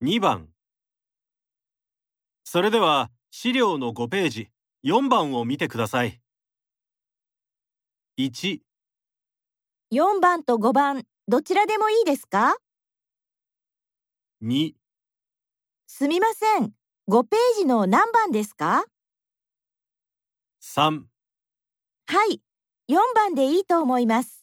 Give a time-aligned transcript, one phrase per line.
[0.00, 0.48] 2番。
[2.44, 4.48] それでは資料の5ページ
[4.84, 6.20] 4番を見てください。
[8.16, 8.60] 1、
[9.92, 12.56] 4番と5番、どちらでもいいですか
[14.40, 14.74] ？2、
[15.88, 16.72] すみません。
[17.08, 18.84] 5ページの何番ですか
[20.62, 21.06] ？3
[22.06, 22.40] はい、
[22.88, 24.37] 4番でいいと思います。